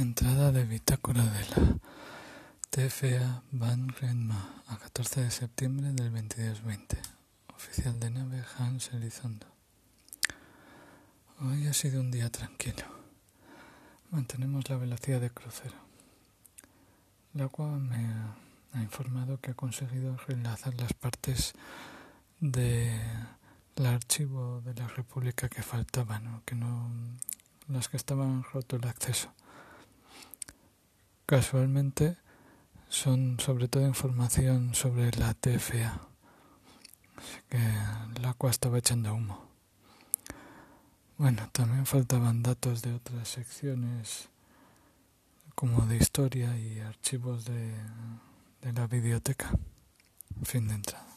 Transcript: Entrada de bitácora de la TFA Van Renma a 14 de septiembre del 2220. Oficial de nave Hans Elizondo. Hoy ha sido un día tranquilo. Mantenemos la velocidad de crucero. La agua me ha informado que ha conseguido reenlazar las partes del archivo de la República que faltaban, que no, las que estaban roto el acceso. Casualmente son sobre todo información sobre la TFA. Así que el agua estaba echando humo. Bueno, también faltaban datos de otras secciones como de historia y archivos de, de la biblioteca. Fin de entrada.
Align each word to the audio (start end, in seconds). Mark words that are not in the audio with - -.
Entrada 0.00 0.50
de 0.50 0.64
bitácora 0.64 1.22
de 1.22 1.44
la 1.50 1.76
TFA 2.70 3.42
Van 3.52 3.90
Renma 3.90 4.62
a 4.68 4.78
14 4.78 5.24
de 5.24 5.30
septiembre 5.30 5.92
del 5.92 6.10
2220. 6.10 6.96
Oficial 7.54 8.00
de 8.00 8.08
nave 8.08 8.42
Hans 8.56 8.94
Elizondo. 8.94 9.46
Hoy 11.42 11.66
ha 11.66 11.74
sido 11.74 12.00
un 12.00 12.10
día 12.10 12.30
tranquilo. 12.30 12.86
Mantenemos 14.10 14.70
la 14.70 14.78
velocidad 14.78 15.20
de 15.20 15.28
crucero. 15.28 15.76
La 17.34 17.44
agua 17.44 17.68
me 17.68 17.98
ha 18.72 18.80
informado 18.80 19.38
que 19.38 19.50
ha 19.50 19.54
conseguido 19.54 20.16
reenlazar 20.26 20.72
las 20.80 20.94
partes 20.94 21.52
del 22.40 22.96
archivo 23.84 24.62
de 24.62 24.72
la 24.72 24.88
República 24.88 25.50
que 25.50 25.62
faltaban, 25.62 26.40
que 26.46 26.54
no, 26.54 26.90
las 27.68 27.90
que 27.90 27.98
estaban 27.98 28.44
roto 28.44 28.76
el 28.76 28.88
acceso. 28.88 29.30
Casualmente 31.30 32.16
son 32.88 33.38
sobre 33.38 33.68
todo 33.68 33.86
información 33.86 34.74
sobre 34.74 35.12
la 35.12 35.32
TFA. 35.32 36.00
Así 37.16 37.38
que 37.48 37.56
el 38.16 38.24
agua 38.24 38.50
estaba 38.50 38.78
echando 38.78 39.14
humo. 39.14 39.48
Bueno, 41.18 41.48
también 41.52 41.86
faltaban 41.86 42.42
datos 42.42 42.82
de 42.82 42.94
otras 42.94 43.28
secciones 43.28 44.28
como 45.54 45.86
de 45.86 45.98
historia 45.98 46.58
y 46.58 46.80
archivos 46.80 47.44
de, 47.44 47.74
de 48.62 48.72
la 48.72 48.88
biblioteca. 48.88 49.52
Fin 50.42 50.66
de 50.66 50.74
entrada. 50.74 51.09